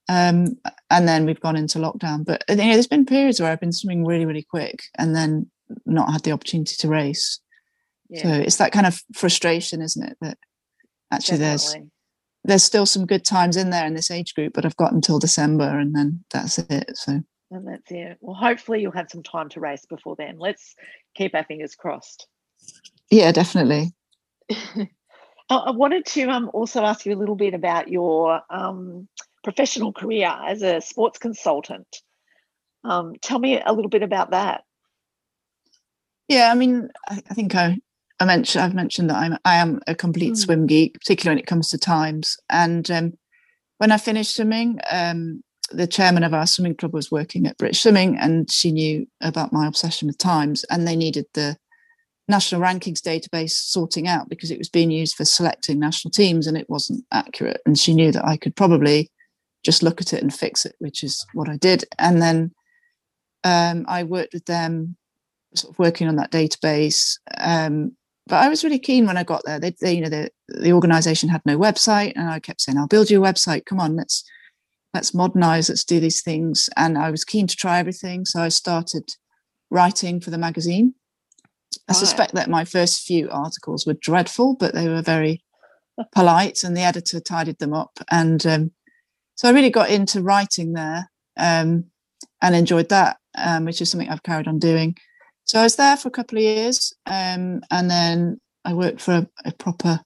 [0.08, 0.56] um,
[0.90, 2.24] and then we've gone into lockdown.
[2.24, 5.50] But you know, there's been periods where I've been swimming really, really quick, and then
[5.86, 7.40] not had the opportunity to race.
[8.08, 8.22] Yeah.
[8.22, 10.16] So it's that kind of frustration, isn't it?
[10.20, 10.38] That
[11.12, 11.80] actually Definitely.
[11.80, 11.90] there's
[12.44, 15.18] there's still some good times in there in this age group, but I've got until
[15.18, 16.90] December, and then that's it.
[16.94, 18.18] So and that's it.
[18.20, 20.38] Well, hopefully you'll have some time to race before then.
[20.38, 20.74] Let's
[21.14, 22.26] keep our fingers crossed.
[23.10, 23.92] Yeah, definitely.
[25.50, 29.08] I wanted to um, also ask you a little bit about your um,
[29.48, 31.86] professional career as a sports consultant.
[32.84, 34.62] Um, tell me a little bit about that.
[36.28, 37.78] Yeah, I mean, I, I think I,
[38.20, 40.36] I mentioned I've mentioned that I'm I am a complete mm.
[40.36, 42.36] swim geek, particularly when it comes to times.
[42.50, 43.14] And um,
[43.78, 47.80] when I finished swimming, um, the chairman of our swimming club was working at British
[47.80, 51.56] Swimming, and she knew about my obsession with times, and they needed the
[52.28, 56.58] national rankings database sorting out because it was being used for selecting national teams and
[56.58, 57.62] it wasn't accurate.
[57.64, 59.10] And she knew that I could probably
[59.64, 61.84] just look at it and fix it, which is what I did.
[61.98, 62.52] And then
[63.44, 64.96] um, I worked with them,
[65.54, 67.18] sort of working on that database.
[67.38, 69.58] Um, but I was really keen when I got there.
[69.58, 72.86] They, they you know, the, the organization had no website, and I kept saying, "I'll
[72.86, 73.66] build you a website.
[73.66, 74.24] Come on, let's."
[74.94, 76.68] let's modernize, let's do these things.
[76.76, 78.24] And I was keen to try everything.
[78.24, 79.08] So I started
[79.70, 80.94] writing for the magazine.
[81.88, 85.42] I suspect that my first few articles were dreadful, but they were very
[86.14, 87.98] polite and the editor tidied them up.
[88.10, 88.72] And um,
[89.38, 91.84] so I really got into writing there um,
[92.42, 94.96] and enjoyed that, um, which is something I've carried on doing.
[95.44, 99.12] So I was there for a couple of years um, and then I worked for
[99.12, 100.00] a, a proper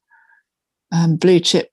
[0.92, 1.70] um, blue chip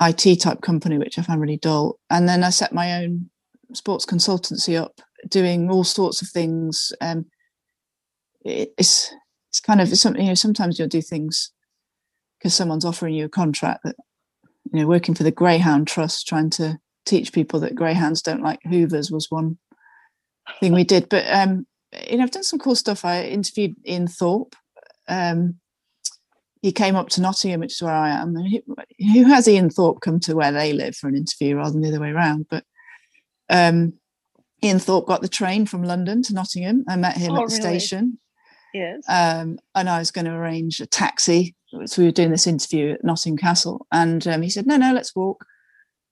[0.00, 2.00] IT type company, which I found really dull.
[2.08, 3.28] And then I set my own
[3.74, 6.94] sports consultancy up, doing all sorts of things.
[7.02, 7.26] Um,
[8.40, 9.12] it, it's
[9.50, 10.22] it's kind of something.
[10.22, 11.52] You know, sometimes you'll do things
[12.38, 13.96] because someone's offering you a contract that
[14.72, 18.60] you know, working for the Greyhound Trust, trying to teach people that greyhounds don't like
[18.64, 19.58] Hoovers was one
[20.60, 21.08] thing we did.
[21.08, 21.66] But um,
[22.08, 23.04] you know, I've done some cool stuff.
[23.04, 24.54] I interviewed Ian Thorpe.
[25.08, 25.56] Um,
[26.62, 28.36] he came up to Nottingham, which is where I am.
[28.36, 31.88] Who has Ian Thorpe come to where they live for an interview rather than the
[31.88, 32.46] other way around?
[32.48, 32.64] But
[33.50, 33.94] um,
[34.62, 36.84] Ian Thorpe got the train from London to Nottingham.
[36.88, 37.78] I met him oh, at the really?
[37.80, 38.18] station.
[38.72, 39.02] Yes.
[39.08, 41.56] Um, and I was going to arrange a taxi.
[41.84, 43.86] So we were doing this interview at Nottingham Castle.
[43.90, 45.44] And um, he said, no, no, let's walk.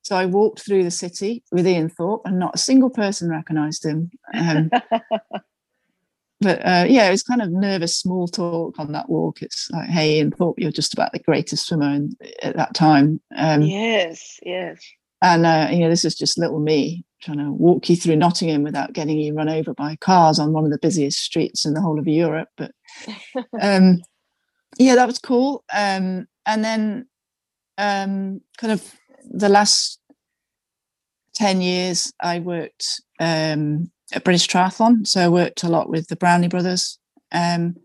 [0.03, 3.85] So I walked through the city with Ian Thorpe, and not a single person recognised
[3.85, 4.11] him.
[4.35, 4.71] Um,
[6.41, 9.43] but uh, yeah, it was kind of nervous small talk on that walk.
[9.43, 13.21] It's like, hey, Ian Thorpe, you're just about the greatest swimmer in, at that time.
[13.37, 14.83] Um, yes, yes.
[15.23, 18.63] And uh, you know, this is just little me trying to walk you through Nottingham
[18.63, 21.81] without getting you run over by cars on one of the busiest streets in the
[21.83, 22.49] whole of Europe.
[22.57, 22.73] But
[23.61, 24.01] um,
[24.79, 25.65] yeah, that was cool.
[25.73, 27.07] Um, and then
[27.77, 28.95] um, kind of
[29.31, 29.99] the last
[31.35, 35.07] ten years, I worked um, a British Triathlon.
[35.07, 36.99] So I worked a lot with the Brownlee brothers.
[37.33, 37.77] Um,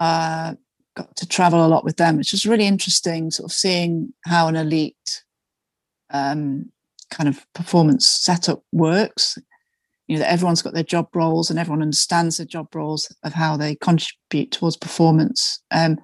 [0.00, 0.54] uh,
[0.96, 4.48] got to travel a lot with them, which was really interesting, sort of seeing how
[4.48, 5.24] an elite
[6.10, 6.70] um,
[7.10, 9.38] kind of performance setup works.
[10.06, 13.34] You know, that everyone's got their job roles and everyone understands their job roles of
[13.34, 15.60] how they contribute towards performance.
[15.70, 15.98] Um,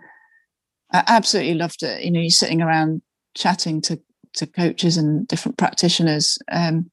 [0.92, 2.04] I absolutely loved it.
[2.04, 3.00] You know, you're sitting around
[3.34, 4.00] chatting to
[4.34, 6.38] to coaches and different practitioners.
[6.50, 6.90] Um,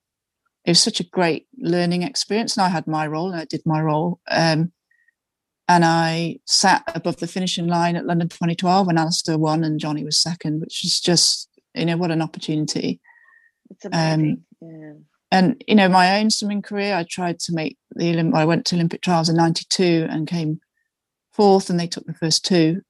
[0.66, 2.56] it was such a great learning experience.
[2.56, 4.20] And I had my role and I did my role.
[4.30, 4.72] Um,
[5.68, 10.04] and I sat above the finishing line at London 2012 when Alistair won and Jonny
[10.04, 13.00] was second, which is just, you know, what an opportunity.
[13.70, 14.44] It's amazing.
[14.62, 14.94] Um, yeah.
[15.32, 18.66] And, you know, my own swimming career, I tried to make the Olympic, I went
[18.66, 20.60] to Olympic trials in 92 and came
[21.32, 22.82] fourth and they took the first two.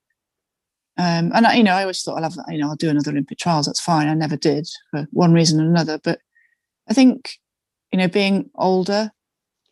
[0.98, 3.10] Um, and, I, you know, I always thought I'll have, you know, I'll do another
[3.10, 3.66] Olympic trials.
[3.66, 4.08] That's fine.
[4.08, 5.98] I never did for one reason or another.
[6.02, 6.20] But
[6.88, 7.38] I think
[7.92, 9.12] you know, being older,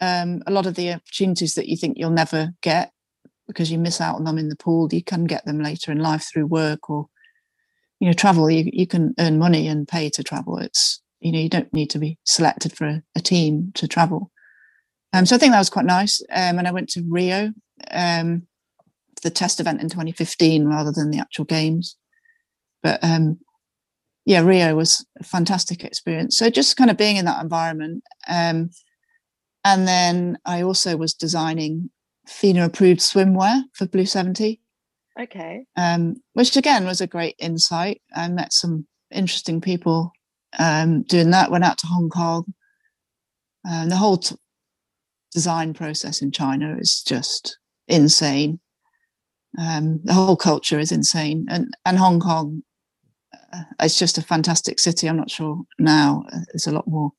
[0.01, 2.93] um, a lot of the opportunities that you think you'll never get
[3.49, 5.99] because you miss out on them in the pool, you can get them later in
[5.99, 7.09] life through work or,
[7.99, 8.49] you know, travel.
[8.49, 10.59] You, you can earn money and pay to travel.
[10.59, 14.31] It's, you know, you don't need to be selected for a, a team to travel.
[15.13, 16.23] Um, so I think that was quite nice.
[16.31, 17.53] Um, and I went to Rio,
[17.91, 18.47] um,
[19.23, 21.97] the test event in 2015 rather than the actual games.
[22.83, 23.39] But um,
[24.25, 26.37] yeah, Rio was a fantastic experience.
[26.37, 28.05] So just kind of being in that environment.
[28.29, 28.71] Um,
[29.65, 31.91] and then I also was designing
[32.27, 34.61] FINA approved swimwear for Blue 70.
[35.19, 35.65] Okay.
[35.77, 38.01] Um, which again was a great insight.
[38.15, 40.13] I met some interesting people
[40.59, 41.51] um, doing that.
[41.51, 42.55] Went out to Hong Kong.
[43.69, 44.37] Um, the whole t-
[45.33, 47.59] design process in China is just
[47.89, 48.61] insane.
[49.59, 52.63] Um, the whole culture is insane, and and Hong Kong,
[53.53, 55.09] uh, it's just a fantastic city.
[55.09, 56.25] I'm not sure now.
[56.33, 57.13] Uh, there's a lot more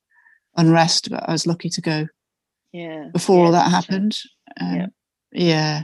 [0.55, 2.07] unrest, but I was lucky to go.
[2.71, 3.09] Yeah.
[3.11, 4.17] Before yeah, all that happened.
[4.59, 4.87] Um, yeah.
[5.33, 5.83] Yeah.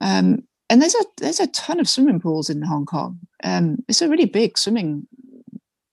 [0.00, 3.18] Um, and there's a there's a ton of swimming pools in Hong Kong.
[3.44, 5.06] Um, it's a really big swimming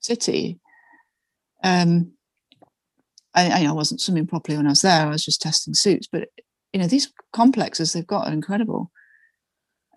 [0.00, 0.58] city.
[1.62, 2.12] Um,
[3.34, 5.06] I, I wasn't swimming properly when I was there.
[5.06, 6.28] I was just testing suits, but
[6.72, 8.90] you know these complexes they've got are incredible.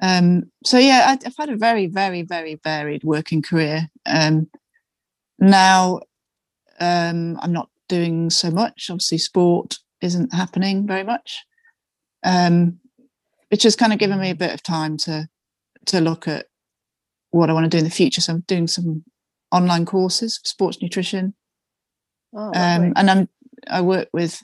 [0.04, 3.88] Um, so yeah, I, have had a very, very, very varied working career.
[4.06, 4.50] Um,
[5.40, 6.02] now
[6.82, 8.90] um, I'm not doing so much.
[8.90, 11.46] Obviously, sport isn't happening very much,
[12.24, 12.80] um,
[13.48, 15.30] which has kind of given me a bit of time to
[15.86, 16.48] to look at
[17.32, 18.20] what I want to do in the future.
[18.20, 19.06] So I'm doing some
[19.54, 21.34] online courses sports nutrition.
[22.34, 23.30] Oh, um, and I'm
[23.70, 24.44] I work with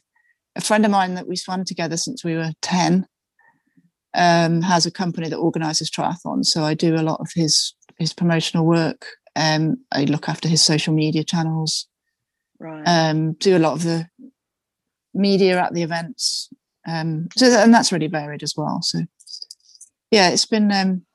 [0.55, 3.05] a friend of mine that we swam together since we were 10
[4.13, 6.45] um, has a company that organizes triathlons.
[6.45, 9.05] So I do a lot of his his promotional work.
[9.35, 11.87] Um, I look after his social media channels.
[12.59, 12.83] Right.
[12.85, 14.07] Um, do a lot of the
[15.13, 16.49] media at the events.
[16.87, 18.81] Um, so and that's really varied as well.
[18.81, 18.99] So
[20.11, 21.05] yeah, it's been um,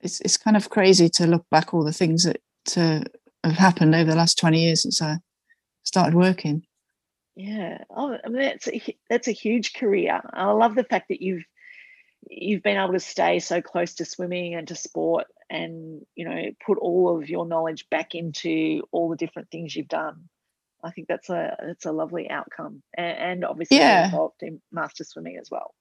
[0.00, 2.40] it's it's kind of crazy to look back all the things that
[2.76, 3.04] uh,
[3.44, 5.18] have happened over the last twenty years since I
[5.84, 6.64] started working.
[7.36, 10.20] Yeah, oh, I mean, that's a, that's a huge career.
[10.32, 11.44] I love the fact that you've
[12.30, 16.42] you've been able to stay so close to swimming and to sport, and you know
[16.64, 20.28] put all of your knowledge back into all the different things you've done.
[20.82, 24.06] I think that's a that's a lovely outcome, and, and obviously yeah.
[24.06, 25.74] involved in master swimming as well.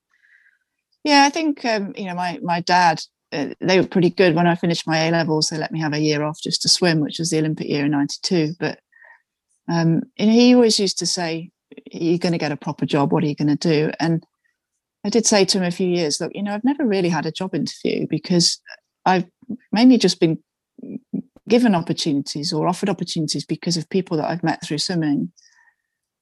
[1.03, 3.01] Yeah, I think um, you know my my dad.
[3.33, 5.49] Uh, they were pretty good when I finished my A levels.
[5.49, 7.83] They let me have a year off just to swim, which was the Olympic year
[7.83, 8.53] in '92.
[8.57, 8.79] But
[9.67, 11.51] um, and he always used to say,
[11.91, 13.11] You're going to get a proper job.
[13.11, 13.91] What are you going to do?
[13.99, 14.25] And
[15.07, 17.25] I did say to him a few years, Look, you know, I've never really had
[17.25, 18.59] a job interview because
[19.05, 19.23] I've
[19.71, 20.37] mainly just been
[21.47, 25.31] given opportunities or offered opportunities because of people that I've met through swimming.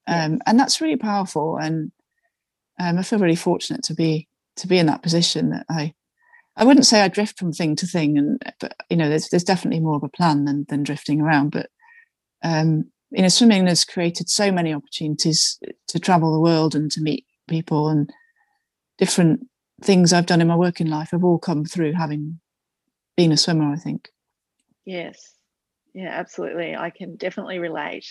[0.05, 1.57] Um, and that's really powerful.
[1.57, 1.91] And
[2.79, 4.27] um, I feel really fortunate to be
[4.57, 5.95] to be in that position that I
[6.55, 9.43] I wouldn't say I drift from thing to thing, and but you know, there's there's
[9.43, 11.49] definitely more of a plan than than drifting around.
[11.49, 11.71] But
[12.43, 17.01] um, you know, swimming has created so many opportunities to travel the world and to
[17.01, 18.11] meet people and
[18.97, 19.47] different
[19.81, 22.39] things I've done in my working life have all come through having
[23.17, 24.09] been a swimmer, I think.
[24.85, 25.33] Yes.
[25.93, 26.75] Yeah, absolutely.
[26.75, 28.05] I can definitely relate.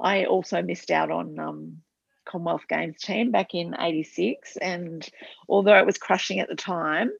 [0.00, 1.78] I also missed out on um,
[2.26, 4.56] Commonwealth Games team back in 86.
[4.58, 5.08] And
[5.48, 7.10] although it was crushing at the time,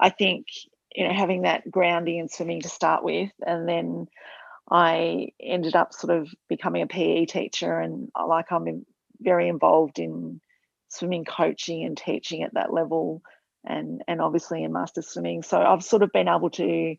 [0.00, 0.46] I think,
[0.94, 4.08] you know, having that grounding in swimming to start with and then
[4.70, 8.84] I ended up sort of becoming a PE teacher, and like I'm
[9.20, 10.40] very involved in
[10.88, 13.22] swimming coaching and teaching at that level,
[13.64, 15.42] and and obviously in master swimming.
[15.42, 16.96] So I've sort of been able to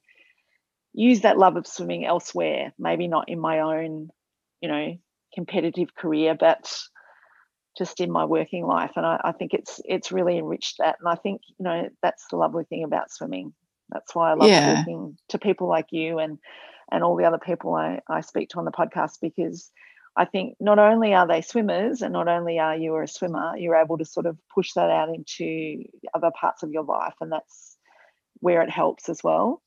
[0.93, 4.09] use that love of swimming elsewhere, maybe not in my own,
[4.61, 4.97] you know,
[5.33, 6.71] competitive career, but
[7.77, 8.91] just in my working life.
[8.95, 10.97] And I, I think it's it's really enriched that.
[10.99, 13.53] And I think you know that's the lovely thing about swimming.
[13.89, 14.75] That's why I love yeah.
[14.75, 16.37] talking to people like you and
[16.91, 19.71] and all the other people I, I speak to on the podcast because
[20.19, 23.77] I think not only are they swimmers and not only are you a swimmer, you're
[23.77, 27.13] able to sort of push that out into other parts of your life.
[27.21, 27.77] And that's
[28.41, 29.61] where it helps as well.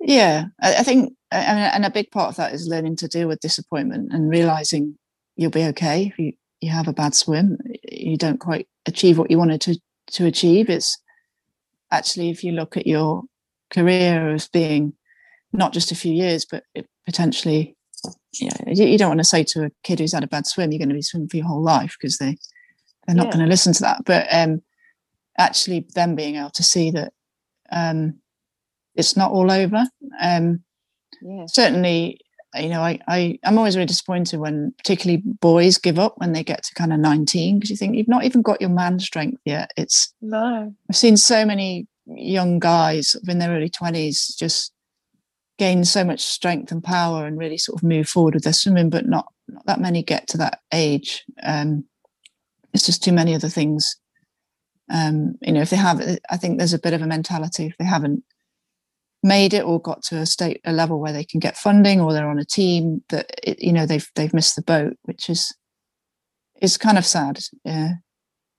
[0.00, 4.14] Yeah, I think, and a big part of that is learning to deal with disappointment
[4.14, 4.96] and realizing
[5.36, 6.32] you'll be okay if you,
[6.62, 7.58] you have a bad swim,
[7.92, 9.78] you don't quite achieve what you wanted to,
[10.12, 10.70] to achieve.
[10.70, 10.96] It's
[11.90, 13.24] actually, if you look at your
[13.68, 14.94] career as being
[15.52, 16.64] not just a few years, but
[17.04, 17.76] potentially,
[18.34, 20.70] you, know, you, don't want to say to a kid who's had a bad swim,
[20.70, 22.36] you're going to be swimming for your whole life because they
[23.06, 23.32] they're not yeah.
[23.32, 24.02] going to listen to that.
[24.04, 24.62] But um,
[25.38, 27.12] actually, them being able to see that
[27.72, 28.20] um,
[28.94, 29.84] it's not all over.
[30.20, 30.62] Um,
[31.22, 31.46] yeah.
[31.46, 32.20] Certainly,
[32.54, 36.44] you know, I, I I'm always really disappointed when particularly boys give up when they
[36.44, 39.40] get to kind of 19 because you think you've not even got your man strength
[39.44, 39.70] yet.
[39.76, 40.74] It's no.
[40.88, 44.72] I've seen so many young guys in their early 20s just
[45.60, 48.88] gain so much strength and power and really sort of move forward with their swimming,
[48.88, 51.22] but not, not that many get to that age.
[51.42, 51.84] Um,
[52.72, 53.96] it's just too many other things.
[54.90, 56.00] Um, you know, if they have,
[56.30, 58.24] I think there's a bit of a mentality if they haven't
[59.22, 62.14] made it or got to a state a level where they can get funding or
[62.14, 65.54] they're on a team that it, you know they've they've missed the boat, which is
[66.62, 67.38] is kind of sad.
[67.64, 67.90] Yeah,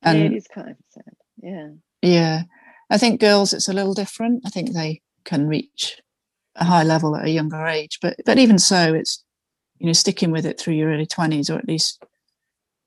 [0.03, 1.13] and yeah, it is kind of sad.
[1.41, 1.69] Yeah,
[2.03, 2.43] yeah.
[2.91, 4.43] I think girls, it's a little different.
[4.45, 5.99] I think they can reach
[6.61, 9.23] a high level at a younger age, but but even so, it's
[9.79, 12.03] you know sticking with it through your early twenties, or at least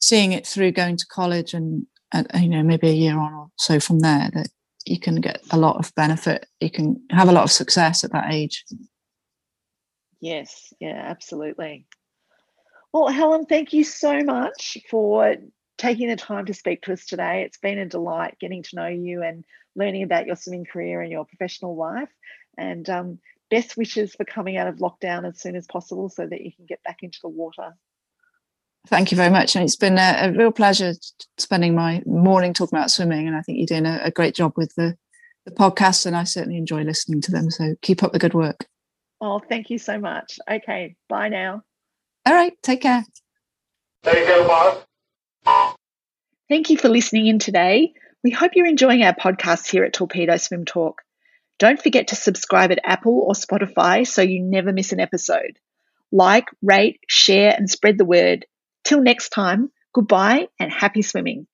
[0.01, 1.87] seeing it through going to college and,
[2.35, 4.49] you know maybe a year on or so from there that
[4.87, 6.47] you can get a lot of benefit.
[6.61, 8.65] You can have a lot of success at that age.
[10.21, 11.87] Yes, yeah, absolutely.
[12.93, 15.37] Well, Helen, thank you so much for
[15.79, 17.43] taking the time to speak to us today.
[17.43, 19.45] It's been a delight getting to know you and
[19.75, 22.11] learning about your swimming career and your professional life.
[22.57, 23.19] And um,
[23.51, 26.67] best wishes for coming out of lockdown as soon as possible so that you can
[26.67, 27.75] get back into the water.
[28.89, 29.57] Thank you very much.
[29.57, 30.93] And it's been a, a real pleasure
[31.39, 33.27] spending my morning talking about swimming.
[33.27, 34.97] And I think you're doing a, a great job with the,
[35.47, 36.05] the podcast.
[36.05, 37.51] And I certainly enjoy listening to them.
[37.51, 38.67] So keep up the good work.
[39.21, 40.39] Oh, thank you so much.
[40.51, 40.97] Okay.
[41.09, 41.63] Bye now.
[42.27, 42.53] All right.
[42.63, 43.05] Take care.
[44.03, 45.77] Take care, Bob.
[46.51, 47.95] Thank you for listening in today.
[48.23, 51.03] We hope you're enjoying our podcast here at Torpedo Swim Talk.
[51.59, 55.59] Don't forget to subscribe at Apple or Spotify so you never miss an episode.
[56.11, 58.47] Like, rate, share, and spread the word.
[58.85, 61.47] Till next time, goodbye and happy swimming.